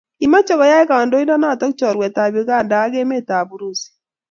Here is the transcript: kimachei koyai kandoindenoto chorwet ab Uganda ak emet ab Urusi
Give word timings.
kimachei 0.19 0.57
koyai 0.59 0.87
kandoindenoto 0.89 1.65
chorwet 1.79 2.15
ab 2.23 2.33
Uganda 2.43 2.75
ak 2.85 2.93
emet 3.01 3.29
ab 3.39 3.47
Urusi 3.55 3.89